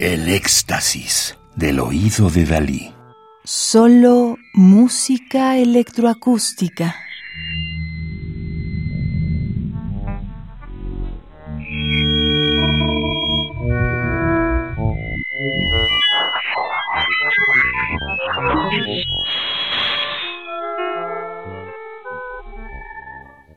El 0.00 0.30
éxtasis 0.30 1.36
del 1.56 1.78
oído 1.78 2.30
de 2.30 2.46
Dalí. 2.46 2.90
Solo 3.44 4.38
música 4.54 5.58
electroacústica. 5.58 6.96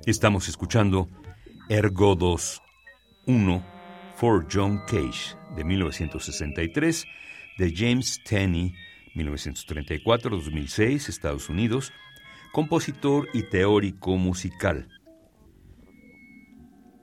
Estamos 0.05 0.49
escuchando 0.49 1.07
Ergo 1.69 2.15
2 2.15 2.61
1 3.27 3.63
for 4.17 4.45
John 4.51 4.81
Cage 4.85 5.41
de 5.55 5.63
1963 5.63 7.05
de 7.57 7.73
James 7.75 8.21
Tenney 8.23 8.73
1934-2006 9.15 11.09
Estados 11.09 11.49
Unidos, 11.49 11.91
compositor 12.51 13.27
y 13.33 13.43
teórico 13.43 14.17
musical. 14.17 14.87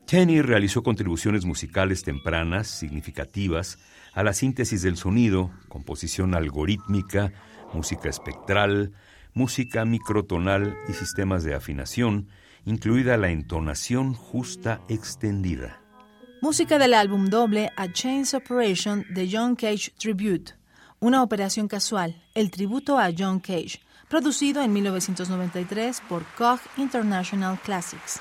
Tenney 0.06 0.42
realizó 0.42 0.82
contribuciones 0.82 1.44
musicales 1.44 2.02
tempranas 2.02 2.66
significativas 2.66 3.78
a 4.12 4.24
la 4.24 4.32
síntesis 4.32 4.82
del 4.82 4.96
sonido, 4.96 5.52
composición 5.68 6.34
algorítmica, 6.34 7.32
música 7.72 8.08
espectral, 8.08 8.92
música 9.34 9.84
microtonal 9.84 10.76
y 10.88 10.94
sistemas 10.94 11.44
de 11.44 11.54
afinación, 11.54 12.26
incluida 12.64 13.16
la 13.16 13.30
entonación 13.30 14.14
justa 14.14 14.80
extendida. 14.88 15.80
Música 16.42 16.78
del 16.78 16.94
álbum 16.94 17.26
doble 17.26 17.70
A 17.76 17.92
Chains 17.92 18.32
Operation 18.32 19.04
de 19.10 19.28
John 19.30 19.54
Cage 19.56 19.92
Tribute, 19.98 20.54
una 20.98 21.22
operación 21.22 21.68
casual, 21.68 22.16
el 22.34 22.50
tributo 22.50 22.98
a 22.98 23.10
John 23.16 23.40
Cage, 23.40 23.82
producido 24.08 24.62
en 24.62 24.72
1993 24.72 26.00
por 26.08 26.24
Koch 26.36 26.60
International 26.78 27.60
Classics. 27.60 28.20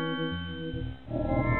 Música 0.00 1.59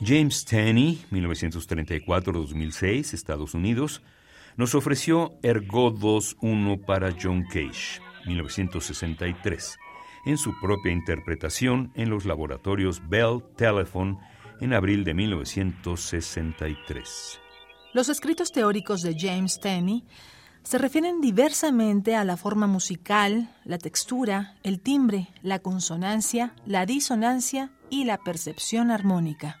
James 0.00 0.44
Tenney, 0.44 1.04
1934-2006, 1.10 3.14
Estados 3.14 3.54
Unidos, 3.54 4.02
nos 4.56 4.74
ofreció 4.74 5.32
Ergo 5.42 5.92
2.1 5.92 6.84
para 6.84 7.14
John 7.20 7.42
Cage, 7.44 8.00
1963, 8.26 9.76
en 10.26 10.38
su 10.38 10.58
propia 10.60 10.92
interpretación 10.92 11.92
en 11.94 12.10
los 12.10 12.24
laboratorios 12.24 13.00
Bell 13.08 13.42
Telephone 13.56 14.18
en 14.60 14.72
abril 14.72 15.04
de 15.04 15.14
1963. 15.14 17.40
Los 17.92 18.08
escritos 18.08 18.50
teóricos 18.50 19.02
de 19.02 19.14
James 19.18 19.60
Tenney 19.60 20.04
se 20.64 20.78
refieren 20.78 21.20
diversamente 21.20 22.16
a 22.16 22.24
la 22.24 22.36
forma 22.36 22.66
musical, 22.66 23.54
la 23.64 23.78
textura, 23.78 24.56
el 24.62 24.80
timbre, 24.80 25.28
la 25.42 25.60
consonancia, 25.60 26.54
la 26.66 26.86
disonancia 26.86 27.70
y 27.90 28.04
la 28.04 28.18
percepción 28.18 28.90
armónica. 28.90 29.60